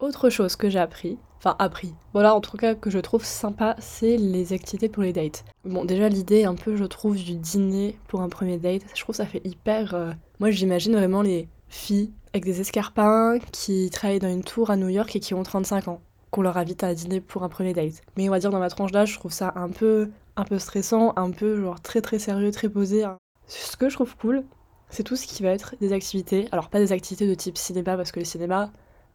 Autre 0.00 0.30
chose 0.30 0.56
que 0.56 0.70
j'ai 0.70 0.78
appris, 0.78 1.18
enfin 1.38 1.56
appris, 1.58 1.92
voilà 2.14 2.34
en 2.34 2.40
tout 2.40 2.56
cas 2.56 2.74
que 2.74 2.88
je 2.88 2.98
trouve 2.98 3.22
sympa, 3.22 3.76
c'est 3.80 4.16
les 4.16 4.54
activités 4.54 4.88
pour 4.88 5.02
les 5.02 5.12
dates. 5.12 5.44
Bon 5.66 5.84
déjà 5.84 6.08
l'idée 6.08 6.44
un 6.44 6.54
peu 6.54 6.74
je 6.74 6.84
trouve 6.84 7.16
du 7.16 7.34
dîner 7.34 7.98
pour 8.08 8.22
un 8.22 8.30
premier 8.30 8.56
date, 8.56 8.80
je 8.94 9.02
trouve 9.02 9.14
ça 9.14 9.26
fait 9.26 9.42
hyper... 9.44 9.92
Euh, 9.92 10.12
moi 10.38 10.50
j'imagine 10.50 10.96
vraiment 10.96 11.20
les 11.20 11.48
filles 11.68 12.12
avec 12.32 12.46
des 12.46 12.62
escarpins 12.62 13.38
qui 13.52 13.90
travaillent 13.90 14.20
dans 14.20 14.32
une 14.32 14.42
tour 14.42 14.70
à 14.70 14.76
New 14.76 14.88
York 14.88 15.14
et 15.14 15.20
qui 15.20 15.34
ont 15.34 15.42
35 15.42 15.88
ans, 15.88 16.00
qu'on 16.30 16.42
leur 16.42 16.56
invite 16.56 16.84
à 16.84 16.94
dîner 16.94 17.20
pour 17.20 17.42
un 17.42 17.48
premier 17.48 17.72
date. 17.72 18.02
Mais 18.16 18.28
on 18.28 18.32
va 18.32 18.38
dire 18.38 18.50
dans 18.50 18.58
ma 18.58 18.70
tranche 18.70 18.92
d'âge 18.92 19.12
je 19.12 19.18
trouve 19.18 19.32
ça 19.32 19.52
un 19.56 19.68
peu, 19.68 20.10
un 20.36 20.44
peu 20.44 20.58
stressant, 20.58 21.12
un 21.16 21.30
peu 21.30 21.60
genre 21.60 21.80
très 21.80 22.00
très 22.00 22.18
sérieux, 22.18 22.50
très 22.50 22.68
posé. 22.68 23.04
Hein. 23.04 23.18
Ce 23.46 23.76
que 23.76 23.88
je 23.88 23.94
trouve 23.94 24.16
cool, 24.16 24.44
c'est 24.88 25.02
tout 25.02 25.16
ce 25.16 25.26
qui 25.26 25.42
va 25.42 25.50
être 25.50 25.74
des 25.80 25.92
activités. 25.92 26.48
Alors 26.52 26.68
pas 26.68 26.78
des 26.78 26.92
activités 26.92 27.26
de 27.26 27.34
type 27.34 27.58
cinéma 27.58 27.96
parce 27.96 28.12
que 28.12 28.20
le 28.20 28.24
cinéma 28.24 28.70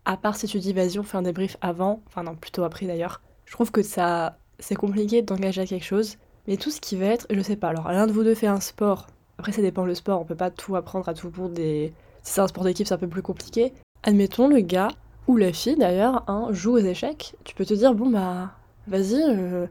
à 0.05 0.17
part 0.17 0.35
si 0.35 0.47
tu 0.47 0.59
dis 0.59 0.71
vas-y 0.71 0.99
on 0.99 1.03
fait 1.03 1.17
un 1.17 1.23
débrief 1.23 1.57
avant, 1.61 2.01
enfin 2.07 2.23
non 2.23 2.35
plutôt 2.35 2.63
après 2.63 2.85
d'ailleurs, 2.85 3.21
je 3.45 3.53
trouve 3.53 3.71
que 3.71 3.81
ça 3.81 4.37
c'est 4.59 4.75
compliqué 4.75 5.21
d'engager 5.21 5.61
à 5.61 5.65
quelque 5.65 5.85
chose, 5.85 6.17
mais 6.47 6.57
tout 6.57 6.71
ce 6.71 6.79
qui 6.79 6.95
va 6.95 7.07
être, 7.07 7.27
je 7.29 7.41
sais 7.41 7.55
pas, 7.55 7.69
alors 7.69 7.91
l'un 7.91 8.07
de 8.07 8.11
vous 8.11 8.23
deux 8.23 8.35
fait 8.35 8.47
un 8.47 8.59
sport, 8.59 9.07
après 9.37 9.51
ça 9.51 9.61
dépend 9.61 9.85
le 9.85 9.95
sport, 9.95 10.21
on 10.21 10.25
peut 10.25 10.35
pas 10.35 10.51
tout 10.51 10.75
apprendre 10.75 11.09
à 11.09 11.13
tout 11.13 11.29
pour 11.29 11.49
des... 11.49 11.91
Si 12.23 12.33
c'est 12.33 12.41
un 12.41 12.47
sport 12.47 12.63
d'équipe 12.63 12.87
c'est 12.87 12.93
un 12.93 12.99
peu 12.99 13.07
plus 13.07 13.21
compliqué. 13.21 13.73
Admettons 14.03 14.47
le 14.47 14.59
gars, 14.61 14.89
ou 15.27 15.37
la 15.37 15.53
fille 15.53 15.75
d'ailleurs, 15.75 16.23
hein, 16.27 16.47
joue 16.51 16.73
aux 16.73 16.79
échecs, 16.79 17.35
tu 17.43 17.55
peux 17.55 17.65
te 17.65 17.73
dire 17.73 17.93
bon 17.93 18.09
bah 18.09 18.51
vas-y, 18.87 19.21
euh, 19.21 19.67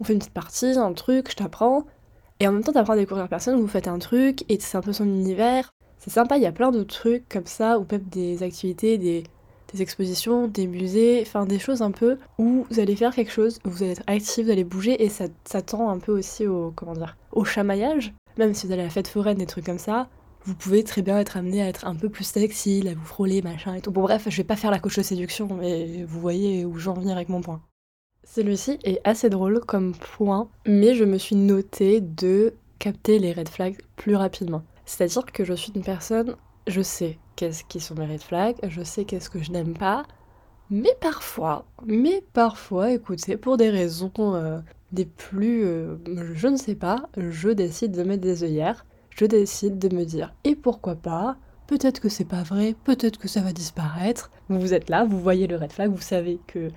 on 0.00 0.04
fait 0.04 0.12
une 0.12 0.18
petite 0.18 0.32
partie, 0.32 0.78
un 0.78 0.92
truc, 0.92 1.30
je 1.30 1.36
t'apprends, 1.36 1.84
et 2.40 2.48
en 2.48 2.52
même 2.52 2.64
temps 2.64 2.72
t'apprends 2.72 2.94
à 2.94 2.96
découvrir 2.96 3.28
personne, 3.28 3.60
vous 3.60 3.68
faites 3.68 3.88
un 3.88 3.98
truc, 3.98 4.44
et 4.48 4.58
c'est 4.60 4.76
un 4.76 4.82
peu 4.82 4.92
son 4.92 5.04
univers, 5.04 5.70
c'est 5.98 6.10
sympa, 6.10 6.36
il 6.36 6.42
y 6.42 6.46
a 6.46 6.52
plein 6.52 6.70
de 6.70 6.82
trucs 6.82 7.28
comme 7.28 7.46
ça, 7.46 7.78
ou 7.78 7.86
même 7.90 8.02
des 8.02 8.42
activités, 8.42 8.98
des 8.98 9.24
expositions, 9.78 10.48
des 10.48 10.66
musées, 10.66 11.22
enfin 11.22 11.44
des 11.44 11.58
choses 11.58 11.82
un 11.82 11.90
peu 11.90 12.18
où 12.38 12.66
vous 12.70 12.80
allez 12.80 12.96
faire 12.96 13.14
quelque 13.14 13.32
chose, 13.32 13.58
vous 13.64 13.82
allez 13.82 13.92
être 13.92 14.02
actif, 14.06 14.46
vous 14.46 14.50
allez 14.50 14.64
bouger 14.64 15.04
et 15.04 15.08
ça, 15.08 15.24
ça 15.44 15.62
tend 15.62 15.90
un 15.90 15.98
peu 15.98 16.12
aussi 16.12 16.46
au, 16.46 16.72
comment 16.74 16.94
dire, 16.94 17.16
au 17.32 17.44
chamaillage. 17.44 18.14
Même 18.38 18.54
si 18.54 18.66
vous 18.66 18.72
allez 18.72 18.82
à 18.82 18.86
la 18.86 18.90
fête 18.90 19.08
foraine, 19.08 19.38
des 19.38 19.46
trucs 19.46 19.66
comme 19.66 19.78
ça, 19.78 20.08
vous 20.46 20.54
pouvez 20.54 20.84
très 20.84 21.02
bien 21.02 21.18
être 21.18 21.36
amené 21.36 21.60
à 21.60 21.66
être 21.66 21.86
un 21.86 21.96
peu 21.96 22.08
plus 22.08 22.24
sexy, 22.24 22.86
à 22.88 22.94
vous 22.94 23.04
frôler, 23.04 23.42
machin 23.42 23.74
et 23.74 23.80
tout. 23.80 23.90
Bon 23.90 24.02
bref, 24.02 24.28
je 24.28 24.36
vais 24.36 24.44
pas 24.44 24.54
faire 24.54 24.70
la 24.70 24.78
coche 24.78 24.96
de 24.96 25.02
séduction, 25.02 25.48
mais 25.52 26.04
vous 26.04 26.20
voyez 26.20 26.64
où 26.64 26.78
j'en 26.78 26.94
viens 26.94 27.16
avec 27.16 27.28
mon 27.28 27.40
point. 27.40 27.60
Celui-ci 28.22 28.78
est 28.84 29.00
assez 29.02 29.28
drôle 29.28 29.60
comme 29.60 29.92
point, 29.94 30.48
mais 30.64 30.94
je 30.94 31.04
me 31.04 31.18
suis 31.18 31.34
noté 31.34 32.00
de 32.00 32.54
capter 32.78 33.18
les 33.18 33.32
red 33.32 33.48
flags 33.48 33.76
plus 33.96 34.14
rapidement. 34.14 34.62
C'est-à-dire 34.84 35.26
que 35.26 35.44
je 35.44 35.54
suis 35.54 35.72
une 35.74 35.82
personne, 35.82 36.36
je 36.68 36.80
sais 36.80 37.18
qu'est-ce 37.34 37.64
qui 37.64 37.80
sont 37.80 37.96
mes 37.96 38.06
red 38.06 38.22
flags, 38.22 38.56
je 38.68 38.82
sais 38.82 39.04
qu'est-ce 39.04 39.30
que 39.30 39.42
je 39.42 39.50
n'aime 39.50 39.74
pas, 39.74 40.04
mais 40.70 40.96
parfois, 41.00 41.64
mais 41.84 42.22
parfois, 42.32 42.92
écoutez, 42.92 43.36
pour 43.36 43.56
des 43.56 43.70
raisons 43.70 44.12
euh, 44.18 44.60
des 44.92 45.06
plus, 45.06 45.64
euh, 45.64 45.96
je 46.34 46.46
ne 46.46 46.56
sais 46.56 46.76
pas, 46.76 47.08
je 47.16 47.48
décide 47.48 47.92
de 47.92 48.04
mettre 48.04 48.22
des 48.22 48.44
œillères, 48.44 48.84
je 49.16 49.24
décide 49.24 49.78
de 49.78 49.94
me 49.94 50.04
dire, 50.04 50.34
et 50.44 50.54
pourquoi 50.54 50.94
pas, 50.94 51.36
peut-être 51.66 52.00
que 52.00 52.08
c'est 52.08 52.24
pas 52.24 52.42
vrai, 52.42 52.74
peut-être 52.84 53.18
que 53.18 53.28
ça 53.28 53.40
va 53.40 53.52
disparaître. 53.52 54.30
Vous 54.48 54.74
êtes 54.74 54.90
là, 54.90 55.04
vous 55.04 55.18
voyez 55.18 55.46
le 55.46 55.56
red 55.56 55.72
flag, 55.72 55.90
vous 55.90 56.00
savez 56.00 56.38
que 56.46 56.70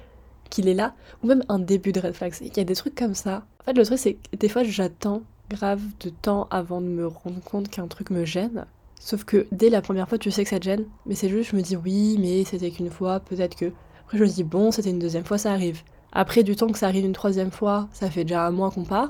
qu'il 0.49 0.67
est 0.67 0.73
là, 0.73 0.95
ou 1.21 1.27
même 1.27 1.43
un 1.47 1.59
début 1.59 1.91
de 1.91 1.99
red 1.99 2.13
flag. 2.13 2.33
Il 2.41 2.57
y 2.57 2.59
a 2.59 2.63
des 2.63 2.75
trucs 2.75 2.95
comme 2.95 3.13
ça. 3.13 3.43
En 3.61 3.65
fait, 3.65 3.73
le 3.73 3.85
truc, 3.85 3.99
c'est 3.99 4.15
que 4.15 4.35
des 4.35 4.49
fois, 4.49 4.63
j'attends 4.63 5.21
grave 5.47 5.81
de 5.99 6.09
temps 6.09 6.47
avant 6.49 6.81
de 6.81 6.87
me 6.87 7.05
rendre 7.05 7.39
compte 7.43 7.69
qu'un 7.69 7.87
truc 7.87 8.09
me 8.09 8.25
gêne. 8.25 8.65
Sauf 8.99 9.25
que 9.25 9.45
dès 9.51 9.69
la 9.69 9.81
première 9.81 10.09
fois, 10.09 10.17
tu 10.17 10.31
sais 10.31 10.43
que 10.43 10.49
ça 10.49 10.59
te 10.59 10.65
gêne, 10.65 10.85
mais 11.05 11.15
c'est 11.15 11.29
juste, 11.29 11.51
je 11.51 11.55
me 11.55 11.61
dis 11.61 11.75
oui, 11.75 12.17
mais 12.19 12.45
c'était 12.45 12.71
qu'une 12.71 12.89
fois, 12.89 13.19
peut-être 13.19 13.55
que. 13.55 13.71
Après, 14.05 14.17
je 14.17 14.23
me 14.23 14.29
dis 14.29 14.43
bon, 14.43 14.71
c'était 14.71 14.89
une 14.89 14.97
deuxième 14.97 15.23
fois, 15.23 15.37
ça 15.37 15.51
arrive. 15.51 15.83
Après, 16.11 16.41
du 16.41 16.55
temps 16.55 16.67
que 16.67 16.79
ça 16.79 16.87
arrive 16.87 17.05
une 17.05 17.13
troisième 17.13 17.51
fois, 17.51 17.87
ça 17.91 18.09
fait 18.09 18.23
déjà 18.23 18.47
un 18.47 18.51
mois 18.51 18.71
qu'on 18.71 18.85
part. 18.85 19.09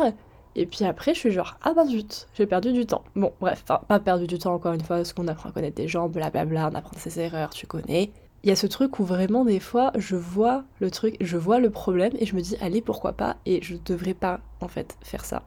Et 0.60 0.66
puis 0.66 0.84
après, 0.84 1.14
je 1.14 1.20
suis 1.20 1.32
genre, 1.32 1.56
ah 1.62 1.74
bah 1.74 1.86
zut, 1.86 2.28
j'ai 2.34 2.46
perdu 2.46 2.74
du 2.74 2.86
temps. 2.86 3.06
Bon, 3.16 3.32
bref, 3.40 3.64
pas 3.64 4.00
perdu 4.02 4.28
du 4.28 4.38
temps 4.38 4.54
encore 4.54 4.74
une 4.74 4.84
fois, 4.84 4.98
parce 4.98 5.14
qu'on 5.14 5.30
apprend 5.30 5.48
à 5.48 5.52
connaître 5.54 5.78
des 5.78 5.88
gens, 5.88 6.10
blablabla, 6.10 6.70
on 6.70 6.76
apprend 6.76 6.98
ses 6.98 7.18
erreurs, 7.22 7.52
tu 7.52 7.66
connais. 7.66 8.12
Il 8.44 8.50
y 8.50 8.52
a 8.52 8.58
ce 8.58 8.68
truc 8.68 9.00
où 9.00 9.06
vraiment, 9.06 9.46
des 9.46 9.62
fois, 9.62 9.94
je 9.96 10.18
vois 10.18 10.66
le 10.82 10.92
truc, 10.92 11.16
je 11.22 11.38
vois 11.38 11.60
le 11.60 11.70
problème, 11.70 12.12
et 12.20 12.26
je 12.26 12.36
me 12.36 12.42
dis, 12.42 12.58
allez, 12.60 12.82
pourquoi 12.82 13.14
pas, 13.14 13.38
et 13.46 13.62
je 13.62 13.78
devrais 13.86 14.14
pas, 14.14 14.42
en 14.60 14.68
fait, 14.68 14.98
faire 15.02 15.24
ça. 15.24 15.44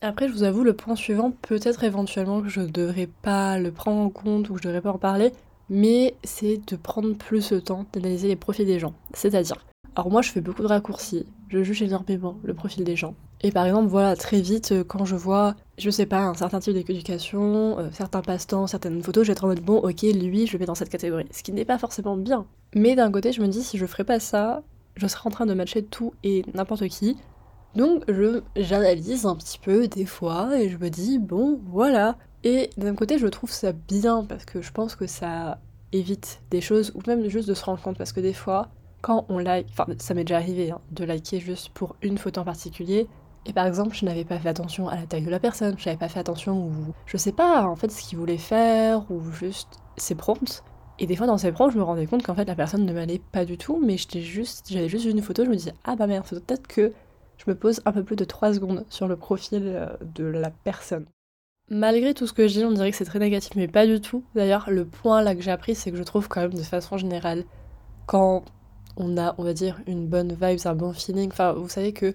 Après, 0.00 0.26
je 0.26 0.32
vous 0.32 0.42
avoue, 0.42 0.64
le 0.64 0.72
point 0.72 0.96
suivant, 0.96 1.30
peut-être 1.30 1.84
éventuellement 1.84 2.42
que 2.42 2.48
je 2.48 2.62
devrais 2.62 3.08
pas 3.22 3.60
le 3.60 3.70
prendre 3.70 4.00
en 4.00 4.10
compte 4.10 4.50
ou 4.50 4.54
que 4.54 4.60
je 4.60 4.66
devrais 4.66 4.82
pas 4.82 4.90
en 4.90 4.98
parler, 4.98 5.30
mais 5.70 6.16
c'est 6.24 6.58
de 6.66 6.74
prendre 6.74 7.14
plus 7.14 7.52
le 7.52 7.62
temps 7.62 7.86
d'analyser 7.92 8.26
les 8.26 8.34
profils 8.34 8.66
des 8.66 8.80
gens. 8.80 8.94
C'est-à-dire, 9.14 9.64
alors 9.94 10.10
moi 10.10 10.20
je 10.20 10.30
fais 10.30 10.40
beaucoup 10.40 10.62
de 10.62 10.68
raccourcis, 10.68 11.26
je 11.48 11.62
juge 11.62 11.82
énormément 11.82 12.38
le 12.42 12.54
profil 12.54 12.82
des 12.82 12.96
gens. 12.96 13.14
Et 13.42 13.52
par 13.52 13.66
exemple, 13.66 13.88
voilà, 13.88 14.16
très 14.16 14.40
vite, 14.40 14.72
euh, 14.72 14.84
quand 14.84 15.04
je 15.04 15.14
vois, 15.14 15.54
je 15.78 15.90
sais 15.90 16.06
pas, 16.06 16.22
un 16.22 16.34
certain 16.34 16.58
type 16.58 16.74
d'éducation, 16.74 17.78
euh, 17.78 17.88
certains 17.92 18.20
passe-temps, 18.20 18.66
certaines 18.66 19.02
photos, 19.02 19.24
je 19.24 19.28
vais 19.28 19.32
être 19.32 19.44
en 19.44 19.48
mode 19.48 19.60
bon, 19.60 19.78
ok, 19.78 20.02
lui, 20.02 20.46
je 20.46 20.54
le 20.54 20.58
mets 20.58 20.66
dans 20.66 20.74
cette 20.74 20.88
catégorie. 20.88 21.26
Ce 21.30 21.42
qui 21.42 21.52
n'est 21.52 21.64
pas 21.64 21.78
forcément 21.78 22.16
bien. 22.16 22.46
Mais 22.74 22.96
d'un 22.96 23.12
côté, 23.12 23.32
je 23.32 23.40
me 23.40 23.46
dis, 23.46 23.62
si 23.62 23.78
je 23.78 23.86
ferais 23.86 24.04
pas 24.04 24.18
ça, 24.18 24.62
je 24.96 25.06
serais 25.06 25.28
en 25.28 25.30
train 25.30 25.46
de 25.46 25.54
matcher 25.54 25.84
tout 25.84 26.14
et 26.24 26.44
n'importe 26.54 26.88
qui, 26.88 27.16
donc 27.74 28.04
j'analyse 28.56 29.26
un 29.26 29.36
petit 29.36 29.58
peu 29.58 29.88
des 29.88 30.06
fois 30.06 30.58
et 30.58 30.68
je 30.68 30.78
me 30.78 30.88
dis 30.88 31.18
bon 31.18 31.60
voilà. 31.66 32.16
Et 32.44 32.70
d'un 32.76 32.94
côté 32.94 33.18
je 33.18 33.26
trouve 33.26 33.50
ça 33.50 33.72
bien 33.72 34.24
parce 34.24 34.44
que 34.44 34.62
je 34.62 34.72
pense 34.72 34.96
que 34.96 35.06
ça 35.06 35.60
évite 35.92 36.40
des 36.50 36.60
choses 36.60 36.92
ou 36.94 37.00
même 37.06 37.28
juste 37.28 37.48
de 37.48 37.54
se 37.54 37.64
rendre 37.64 37.80
compte 37.80 37.98
parce 37.98 38.12
que 38.12 38.20
des 38.20 38.32
fois 38.32 38.68
quand 39.00 39.26
on 39.28 39.38
like, 39.38 39.68
enfin 39.70 39.86
ça 39.98 40.14
m'est 40.14 40.24
déjà 40.24 40.36
arrivé 40.38 40.70
hein, 40.70 40.80
de 40.90 41.04
liker 41.04 41.40
juste 41.40 41.68
pour 41.70 41.96
une 42.02 42.18
photo 42.18 42.40
en 42.40 42.44
particulier 42.44 43.06
et 43.46 43.52
par 43.52 43.66
exemple 43.66 43.94
je 43.94 44.04
n'avais 44.04 44.24
pas 44.24 44.38
fait 44.38 44.48
attention 44.48 44.88
à 44.88 44.96
la 44.96 45.06
taille 45.06 45.24
de 45.24 45.30
la 45.30 45.40
personne, 45.40 45.74
je 45.78 45.86
n'avais 45.86 45.98
pas 45.98 46.08
fait 46.08 46.20
attention 46.20 46.66
ou 46.66 46.72
je 47.06 47.16
sais 47.16 47.32
pas 47.32 47.64
en 47.64 47.76
fait 47.76 47.90
ce 47.90 48.02
qu'il 48.02 48.18
voulait 48.18 48.38
faire 48.38 49.10
ou 49.10 49.30
juste 49.32 49.78
ses 49.96 50.14
prompts. 50.14 50.62
Et 50.98 51.06
des 51.06 51.16
fois 51.16 51.26
dans 51.26 51.38
ses 51.38 51.52
prompts 51.52 51.72
je 51.72 51.78
me 51.78 51.82
rendais 51.82 52.06
compte 52.06 52.22
qu'en 52.22 52.34
fait 52.34 52.44
la 52.44 52.54
personne 52.54 52.84
ne 52.84 52.92
m'allait 52.92 53.20
pas 53.32 53.44
du 53.44 53.56
tout 53.56 53.80
mais 53.84 53.96
j'étais 53.96 54.20
juste 54.20 54.66
j'avais 54.70 54.88
juste 54.88 55.04
une 55.04 55.22
photo 55.22 55.44
je 55.44 55.50
me 55.50 55.56
disais 55.56 55.74
ah 55.84 55.96
bah 55.96 56.06
merde 56.06 56.26
peut-être 56.26 56.66
que 56.66 56.92
je 57.38 57.44
me 57.50 57.56
pose 57.56 57.80
un 57.84 57.92
peu 57.92 58.02
plus 58.02 58.16
de 58.16 58.24
3 58.24 58.54
secondes 58.54 58.84
sur 58.90 59.08
le 59.08 59.16
profil 59.16 59.62
euh, 59.64 59.88
de 60.14 60.24
la 60.24 60.50
personne. 60.50 61.06
Malgré 61.70 62.14
tout 62.14 62.26
ce 62.26 62.32
que 62.32 62.48
je 62.48 62.54
dis, 62.54 62.64
on 62.64 62.72
dirait 62.72 62.90
que 62.90 62.96
c'est 62.96 63.04
très 63.04 63.18
négatif, 63.18 63.52
mais 63.54 63.68
pas 63.68 63.86
du 63.86 64.00
tout. 64.00 64.24
D'ailleurs, 64.34 64.70
le 64.70 64.86
point 64.86 65.22
là 65.22 65.34
que 65.34 65.42
j'ai 65.42 65.50
appris, 65.50 65.74
c'est 65.74 65.90
que 65.90 65.98
je 65.98 66.02
trouve 66.02 66.28
quand 66.28 66.40
même 66.40 66.54
de 66.54 66.62
façon 66.62 66.96
générale, 66.96 67.44
quand 68.06 68.44
on 68.96 69.18
a, 69.18 69.34
on 69.38 69.44
va 69.44 69.52
dire, 69.52 69.80
une 69.86 70.06
bonne 70.06 70.32
vibe, 70.32 70.58
un 70.64 70.74
bon 70.74 70.92
feeling, 70.92 71.30
enfin, 71.30 71.52
vous 71.52 71.68
savez 71.68 71.92
que 71.92 72.14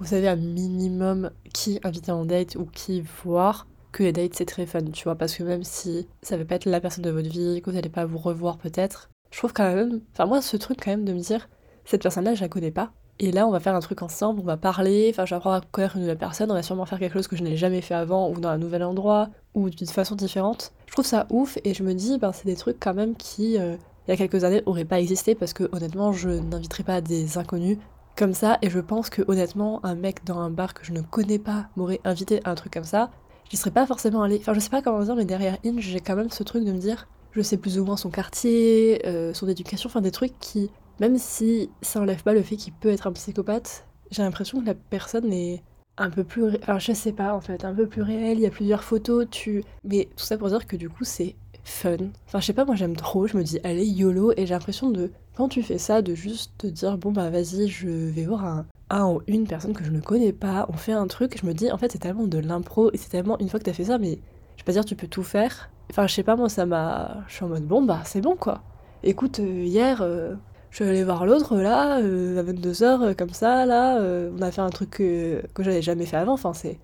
vous 0.00 0.06
savez 0.06 0.28
un 0.28 0.36
minimum 0.36 1.30
qui 1.52 1.80
inviter 1.84 2.12
en 2.12 2.24
date 2.24 2.56
ou 2.56 2.64
qui 2.64 3.02
voir, 3.22 3.66
que 3.92 4.02
les 4.02 4.12
dates 4.12 4.34
c'est 4.34 4.44
très 4.44 4.66
fun, 4.66 4.84
tu 4.92 5.04
vois, 5.04 5.16
parce 5.16 5.34
que 5.34 5.42
même 5.42 5.64
si 5.64 6.06
ça 6.22 6.36
va 6.36 6.44
pas 6.44 6.56
être 6.56 6.66
la 6.66 6.80
personne 6.80 7.04
de 7.04 7.10
votre 7.10 7.28
vie, 7.28 7.60
que 7.62 7.70
vous 7.70 7.76
n'allez 7.76 7.88
pas 7.88 8.04
vous 8.04 8.18
revoir 8.18 8.58
peut-être, 8.58 9.10
je 9.30 9.38
trouve 9.38 9.52
quand 9.52 9.74
même, 9.74 10.00
enfin 10.12 10.26
moi 10.26 10.40
ce 10.40 10.56
truc 10.56 10.78
quand 10.82 10.90
même 10.90 11.04
de 11.04 11.12
me 11.12 11.20
dire, 11.20 11.48
cette 11.84 12.02
personne-là 12.02 12.34
je 12.34 12.40
la 12.42 12.48
connais 12.48 12.70
pas, 12.70 12.92
Et 13.20 13.32
là, 13.32 13.48
on 13.48 13.50
va 13.50 13.58
faire 13.58 13.74
un 13.74 13.80
truc 13.80 14.02
ensemble, 14.02 14.40
on 14.40 14.44
va 14.44 14.56
parler, 14.56 15.08
enfin, 15.10 15.24
je 15.24 15.30
vais 15.30 15.36
apprendre 15.36 15.56
à 15.56 15.60
connaître 15.60 15.96
une 15.96 16.02
nouvelle 16.02 16.18
personne, 16.18 16.50
on 16.52 16.54
va 16.54 16.62
sûrement 16.62 16.86
faire 16.86 17.00
quelque 17.00 17.14
chose 17.14 17.26
que 17.26 17.36
je 17.36 17.42
n'ai 17.42 17.56
jamais 17.56 17.80
fait 17.80 17.94
avant, 17.94 18.30
ou 18.30 18.38
dans 18.38 18.50
un 18.50 18.58
nouvel 18.58 18.84
endroit, 18.84 19.28
ou 19.54 19.70
d'une 19.70 19.88
façon 19.88 20.14
différente. 20.14 20.72
Je 20.86 20.92
trouve 20.92 21.04
ça 21.04 21.26
ouf, 21.30 21.58
et 21.64 21.74
je 21.74 21.82
me 21.82 21.94
dis, 21.94 22.18
ben, 22.18 22.32
c'est 22.32 22.44
des 22.44 22.54
trucs 22.54 22.78
quand 22.78 22.94
même 22.94 23.16
qui, 23.16 23.58
euh, 23.58 23.74
il 24.06 24.12
y 24.12 24.14
a 24.14 24.16
quelques 24.16 24.44
années, 24.44 24.62
n'auraient 24.66 24.84
pas 24.84 25.00
existé, 25.00 25.34
parce 25.34 25.52
que 25.52 25.68
honnêtement, 25.72 26.12
je 26.12 26.28
n'inviterai 26.30 26.84
pas 26.84 27.00
des 27.00 27.38
inconnus 27.38 27.78
comme 28.18 28.34
ça, 28.34 28.58
et 28.62 28.68
je 28.68 28.80
pense 28.80 29.10
que 29.10 29.22
honnêtement, 29.28 29.80
un 29.84 29.94
mec 29.94 30.24
dans 30.24 30.38
un 30.38 30.50
bar 30.50 30.74
que 30.74 30.84
je 30.84 30.92
ne 30.92 31.00
connais 31.00 31.38
pas 31.38 31.68
m'aurait 31.76 32.00
invité 32.04 32.40
à 32.44 32.50
un 32.50 32.54
truc 32.56 32.72
comme 32.72 32.84
ça, 32.84 33.10
j'y 33.48 33.56
serais 33.56 33.70
pas 33.70 33.86
forcément 33.86 34.22
allée. 34.22 34.38
Enfin, 34.40 34.54
je 34.54 34.60
sais 34.60 34.70
pas 34.70 34.82
comment 34.82 35.00
dire, 35.00 35.14
mais 35.14 35.24
derrière 35.24 35.56
Inge, 35.64 35.80
j'ai 35.80 36.00
quand 36.00 36.16
même 36.16 36.30
ce 36.30 36.42
truc 36.42 36.64
de 36.64 36.72
me 36.72 36.78
dire, 36.78 37.06
je 37.30 37.40
sais 37.42 37.56
plus 37.56 37.78
ou 37.78 37.84
moins 37.84 37.96
son 37.96 38.10
quartier, 38.10 39.00
euh, 39.06 39.32
son 39.34 39.48
éducation, 39.48 39.88
enfin 39.88 40.00
des 40.00 40.10
trucs 40.10 40.36
qui, 40.40 40.70
même 40.98 41.16
si 41.16 41.70
ça 41.80 42.00
enlève 42.00 42.24
pas 42.24 42.34
le 42.34 42.42
fait 42.42 42.56
qu'il 42.56 42.72
peut 42.72 42.88
être 42.88 43.06
un 43.06 43.12
psychopathe, 43.12 43.86
j'ai 44.10 44.22
l'impression 44.22 44.60
que 44.60 44.66
la 44.66 44.74
personne 44.74 45.32
est 45.32 45.62
un 45.96 46.10
peu 46.10 46.24
plus, 46.24 46.56
enfin 46.62 46.78
je 46.78 46.92
sais 46.92 47.12
pas 47.12 47.34
en 47.34 47.40
fait, 47.40 47.64
un 47.64 47.74
peu 47.74 47.86
plus 47.86 48.02
réelle. 48.02 48.38
Il 48.38 48.42
y 48.42 48.46
a 48.46 48.50
plusieurs 48.50 48.82
photos, 48.82 49.26
tu, 49.30 49.62
mais 49.84 50.08
tout 50.16 50.24
ça 50.24 50.36
pour 50.36 50.48
dire 50.48 50.66
que 50.66 50.76
du 50.76 50.88
coup 50.88 51.04
c'est 51.04 51.36
fun. 51.64 51.96
Enfin 52.26 52.40
je 52.40 52.46
sais 52.46 52.52
pas, 52.52 52.64
moi 52.64 52.74
j'aime 52.74 52.96
trop. 52.96 53.26
Je 53.26 53.36
me 53.36 53.44
dis 53.44 53.60
allez 53.62 53.86
yolo 53.86 54.32
et 54.36 54.46
j'ai 54.46 54.54
l'impression 54.54 54.90
de 54.90 55.12
quand 55.38 55.48
tu 55.48 55.62
fais 55.62 55.78
ça 55.78 56.02
de 56.02 56.16
juste 56.16 56.50
te 56.58 56.66
dire 56.66 56.98
bon 56.98 57.12
bah 57.12 57.30
vas-y 57.30 57.68
je 57.68 57.88
vais 57.88 58.24
voir 58.24 58.44
un, 58.44 58.66
un 58.90 59.06
ou 59.06 59.22
une 59.28 59.46
personne 59.46 59.72
que 59.72 59.84
je 59.84 59.92
ne 59.92 60.00
connais 60.00 60.32
pas, 60.32 60.66
on 60.68 60.72
fait 60.72 60.90
un 60.90 61.06
truc, 61.06 61.38
je 61.40 61.46
me 61.46 61.54
dis 61.54 61.70
en 61.70 61.78
fait 61.78 61.92
c'est 61.92 62.00
tellement 62.00 62.26
de 62.26 62.38
l'impro 62.38 62.90
et 62.92 62.96
c'est 62.96 63.08
tellement 63.08 63.38
une 63.38 63.48
fois 63.48 63.60
que 63.60 63.64
t'as 63.64 63.72
fait 63.72 63.84
ça 63.84 63.98
mais 63.98 64.18
je 64.56 64.62
vais 64.62 64.66
pas 64.66 64.72
dire 64.72 64.84
tu 64.84 64.96
peux 64.96 65.06
tout 65.06 65.22
faire. 65.22 65.70
Enfin 65.90 66.08
je 66.08 66.14
sais 66.14 66.24
pas 66.24 66.34
moi 66.34 66.48
ça 66.48 66.66
m'a, 66.66 67.18
je 67.28 67.34
suis 67.34 67.44
en 67.44 67.48
mode 67.50 67.68
bon 67.68 67.82
bah 67.82 68.00
c'est 68.04 68.20
bon 68.20 68.34
quoi. 68.34 68.62
Écoute 69.04 69.38
euh, 69.38 69.62
hier 69.62 70.02
euh, 70.02 70.34
je 70.70 70.82
suis 70.82 70.84
allée 70.84 71.04
voir 71.04 71.24
l'autre 71.24 71.56
là, 71.56 72.00
euh, 72.00 72.40
à 72.40 72.42
22h, 72.42 72.82
euh, 72.82 73.14
comme 73.14 73.30
ça, 73.30 73.64
là, 73.64 74.00
on 74.36 74.42
a 74.42 74.50
fait 74.50 74.60
un 74.60 74.70
truc 74.70 74.90
que, 74.90 75.40
que 75.54 75.62
j'avais 75.62 75.82
jamais 75.82 76.04
fait 76.04 76.16
avant, 76.16 76.32
enfin 76.32 76.52
c'est... 76.52 76.80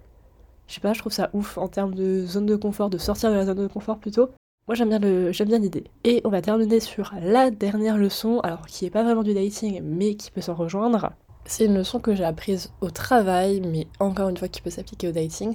Je 0.68 0.75
sais 0.75 0.80
pas, 0.80 0.92
je 0.92 1.00
trouve 1.00 1.12
ça 1.12 1.28
ouf 1.34 1.58
en 1.58 1.66
termes 1.68 1.94
de 1.94 2.25
zone 2.25 2.46
de 2.46 2.56
confort, 2.56 2.88
de 2.88 2.99
sortir 2.99 3.30
de 3.30 3.34
la 3.34 3.46
zone 3.46 3.58
de 3.58 3.66
confort 3.66 3.99
plutôt. 3.99 4.30
Moi 4.66 4.75
j'aime 4.75 4.88
bien 4.88 4.99
le, 4.99 5.30
j'aime 5.30 5.49
bien 5.49 5.59
l'idée. 5.59 5.85
Et 6.04 6.23
on 6.25 6.30
va 6.30 6.40
terminer 6.40 6.80
sur 6.80 7.12
la 7.21 7.50
dernière 7.50 7.99
leçon, 7.99 8.40
alors 8.40 8.66
qui 8.66 8.87
est 8.87 8.90
pas 8.90 9.02
vraiment 9.02 9.23
du 9.23 9.35
dating, 9.35 9.83
mais 9.83 10.14
qui 10.14 10.30
peut 10.30 10.40
s'en 10.40 10.54
rejoindre. 10.54 11.12
C'est 11.44 11.66
une 11.66 11.75
leçon 11.75 12.00
que 12.00 12.14
j'ai 12.14 12.25
apprise 12.25 12.73
au 12.80 12.90
travail, 12.90 13.61
mais 13.61 13.87
encore 14.00 14.30
une 14.30 14.38
fois 14.38 14.49
qui 14.49 14.62
peut 14.62 14.71
s'appliquer 14.71 15.09
au 15.09 15.12
dating. 15.12 15.54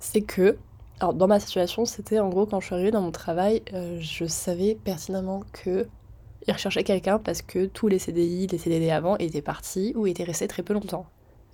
C'est 0.00 0.22
que, 0.22 0.56
alors 0.98 1.14
dans 1.14 1.28
ma 1.28 1.38
situation, 1.38 1.84
c'était 1.84 2.18
en 2.18 2.28
gros 2.28 2.44
quand 2.44 2.58
je 2.58 2.66
suis 2.66 2.74
arrivée 2.74 2.90
dans 2.90 3.02
mon 3.02 3.12
travail, 3.12 3.62
je 4.00 4.24
savais 4.24 4.76
pertinemment 4.82 5.44
que 5.52 5.86
il 6.48 6.52
recherchait 6.52 6.82
quelqu'un 6.82 7.20
parce 7.20 7.42
que 7.42 7.66
tous 7.66 7.86
les 7.86 8.00
CDI, 8.00 8.48
les 8.48 8.58
CDD 8.58 8.90
avant 8.90 9.16
étaient 9.18 9.42
partis 9.42 9.92
ou 9.94 10.08
étaient 10.08 10.24
restés 10.24 10.48
très 10.48 10.64
peu 10.64 10.72
longtemps. 10.72 11.06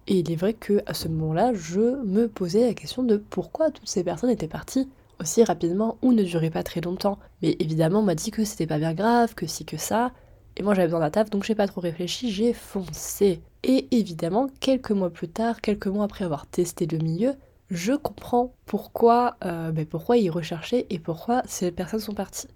Et 0.06 0.20
il 0.20 0.32
est 0.32 0.36
vrai 0.36 0.54
que 0.54 0.80
à 0.86 0.94
ce 0.94 1.08
moment-là, 1.08 1.52
je 1.52 2.02
me 2.04 2.28
posais 2.28 2.66
la 2.66 2.72
question 2.72 3.02
de 3.02 3.18
pourquoi 3.18 3.70
toutes 3.70 3.88
ces 3.88 4.04
personnes 4.04 4.30
étaient 4.30 4.48
parties 4.48 4.88
aussi 5.20 5.44
rapidement 5.44 5.98
ou 6.02 6.12
ne 6.12 6.22
duraient 6.22 6.50
pas 6.50 6.62
très 6.62 6.80
longtemps. 6.80 7.18
Mais 7.42 7.56
évidemment, 7.60 8.00
on 8.00 8.04
m'a 8.04 8.14
dit 8.14 8.30
que 8.30 8.44
c'était 8.44 8.66
pas 8.66 8.78
bien 8.78 8.94
grave, 8.94 9.34
que 9.34 9.46
si 9.46 9.64
que 9.64 9.76
ça. 9.76 10.12
Et 10.56 10.62
moi 10.62 10.74
j'avais 10.74 10.86
besoin 10.86 11.00
d'un 11.00 11.10
taf, 11.10 11.28
donc 11.28 11.44
j'ai 11.44 11.54
pas 11.54 11.66
trop 11.66 11.80
réfléchi, 11.82 12.30
j'ai 12.30 12.52
foncé. 12.54 13.42
Et 13.62 13.88
évidemment, 13.90 14.46
quelques 14.60 14.90
mois 14.90 15.10
plus 15.10 15.28
tard, 15.28 15.60
quelques 15.60 15.86
mois 15.86 16.04
après 16.04 16.24
avoir 16.24 16.46
testé 16.46 16.86
le 16.86 16.98
milieu, 16.98 17.34
je 17.70 17.92
comprends 17.92 18.54
pourquoi, 18.64 19.36
euh, 19.44 19.70
ben 19.70 19.84
pourquoi 19.84 20.16
ils 20.16 20.30
recherchaient 20.30 20.86
et 20.88 20.98
pourquoi 20.98 21.42
ces 21.46 21.72
personnes 21.72 22.00
sont 22.00 22.14
parties. 22.14 22.48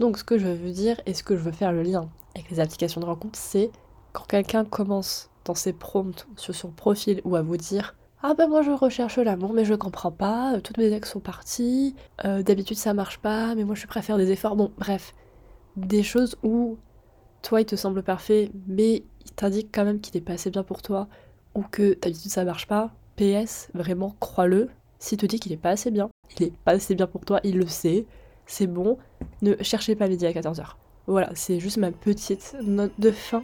Donc 0.00 0.18
ce 0.18 0.24
que 0.24 0.38
je 0.38 0.48
veux 0.48 0.72
dire 0.72 1.00
et 1.06 1.14
ce 1.14 1.22
que 1.22 1.36
je 1.36 1.42
veux 1.42 1.52
faire 1.52 1.72
le 1.72 1.82
lien 1.82 2.10
avec 2.34 2.50
les 2.50 2.60
applications 2.60 3.00
de 3.00 3.06
rencontre, 3.06 3.38
c'est 3.38 3.70
quand 4.12 4.26
quelqu'un 4.26 4.64
commence 4.64 5.30
dans 5.44 5.54
ses 5.54 5.72
prompts 5.72 6.26
sur 6.36 6.54
son 6.54 6.70
profil 6.70 7.20
ou 7.24 7.36
à 7.36 7.42
vous 7.42 7.56
dire 7.56 7.94
ah 8.22 8.34
ben 8.34 8.48
moi 8.48 8.62
je 8.62 8.70
recherche 8.70 9.18
l'amour 9.18 9.52
mais 9.54 9.64
je 9.64 9.74
comprends 9.74 10.10
pas, 10.10 10.60
toutes 10.62 10.76
mes 10.76 10.92
ex 10.92 11.10
sont 11.10 11.20
parties, 11.20 11.94
euh, 12.24 12.42
d'habitude 12.42 12.76
ça 12.76 12.92
marche 12.92 13.18
pas, 13.18 13.54
mais 13.54 13.64
moi 13.64 13.74
je 13.74 13.86
préfère 13.86 14.18
des 14.18 14.30
efforts, 14.30 14.56
bon 14.56 14.70
bref, 14.76 15.14
des 15.76 16.02
choses 16.02 16.36
où 16.42 16.76
toi 17.42 17.62
il 17.62 17.64
te 17.64 17.76
semble 17.76 18.02
parfait 18.02 18.50
mais 18.66 19.04
il 19.24 19.32
t'indique 19.34 19.68
quand 19.72 19.84
même 19.84 20.00
qu'il 20.00 20.16
est 20.16 20.20
pas 20.20 20.34
assez 20.34 20.50
bien 20.50 20.62
pour 20.62 20.82
toi 20.82 21.08
ou 21.54 21.62
que 21.62 21.98
d'habitude 21.98 22.30
ça 22.30 22.44
marche 22.44 22.66
pas, 22.66 22.90
PS, 23.16 23.70
vraiment 23.72 24.14
crois-le, 24.20 24.68
s'il 24.98 25.16
te 25.16 25.26
dit 25.26 25.40
qu'il 25.40 25.52
est 25.52 25.56
pas 25.56 25.70
assez 25.70 25.90
bien, 25.90 26.10
il 26.38 26.46
est 26.46 26.52
pas 26.64 26.72
assez 26.72 26.94
bien 26.94 27.06
pour 27.06 27.24
toi, 27.24 27.40
il 27.42 27.56
le 27.56 27.66
sait, 27.66 28.06
c'est 28.44 28.66
bon, 28.66 28.98
ne 29.40 29.54
cherchez 29.62 29.96
pas 29.96 30.08
midi 30.08 30.26
à 30.26 30.32
14h. 30.32 30.74
Voilà, 31.06 31.30
c'est 31.34 31.58
juste 31.58 31.78
ma 31.78 31.90
petite 31.90 32.54
note 32.62 32.92
de 32.98 33.10
fin. 33.10 33.42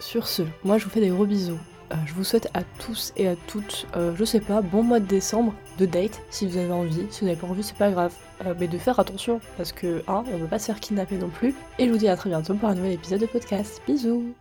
Sur 0.00 0.26
ce, 0.26 0.42
moi 0.64 0.78
je 0.78 0.84
vous 0.84 0.90
fais 0.90 1.00
des 1.00 1.08
gros 1.08 1.26
bisous. 1.26 1.58
Euh, 1.92 1.94
je 2.06 2.12
vous 2.14 2.24
souhaite 2.24 2.48
à 2.54 2.62
tous 2.78 3.12
et 3.16 3.28
à 3.28 3.36
toutes, 3.46 3.86
euh, 3.96 4.12
je 4.16 4.24
sais 4.24 4.40
pas, 4.40 4.60
bon 4.60 4.82
mois 4.82 5.00
de 5.00 5.06
décembre, 5.06 5.54
de 5.78 5.86
date, 5.86 6.20
si 6.30 6.46
vous 6.46 6.56
avez 6.58 6.72
envie. 6.72 7.06
Si 7.10 7.20
vous 7.20 7.26
n'avez 7.26 7.40
pas 7.40 7.46
envie, 7.46 7.62
c'est 7.62 7.76
pas 7.76 7.90
grave. 7.90 8.12
Euh, 8.44 8.54
mais 8.58 8.68
de 8.68 8.78
faire 8.78 8.98
attention, 9.00 9.40
parce 9.56 9.72
que, 9.72 10.02
hein, 10.08 10.24
on 10.32 10.36
veut 10.36 10.46
pas 10.46 10.58
se 10.58 10.66
faire 10.66 10.80
kidnapper 10.80 11.16
non 11.16 11.28
plus. 11.28 11.54
Et 11.78 11.86
je 11.86 11.90
vous 11.90 11.98
dis 11.98 12.08
à 12.08 12.16
très 12.16 12.30
bientôt 12.30 12.54
pour 12.54 12.68
un 12.68 12.74
nouvel 12.74 12.92
épisode 12.92 13.20
de 13.20 13.26
podcast. 13.26 13.80
Bisous 13.86 14.34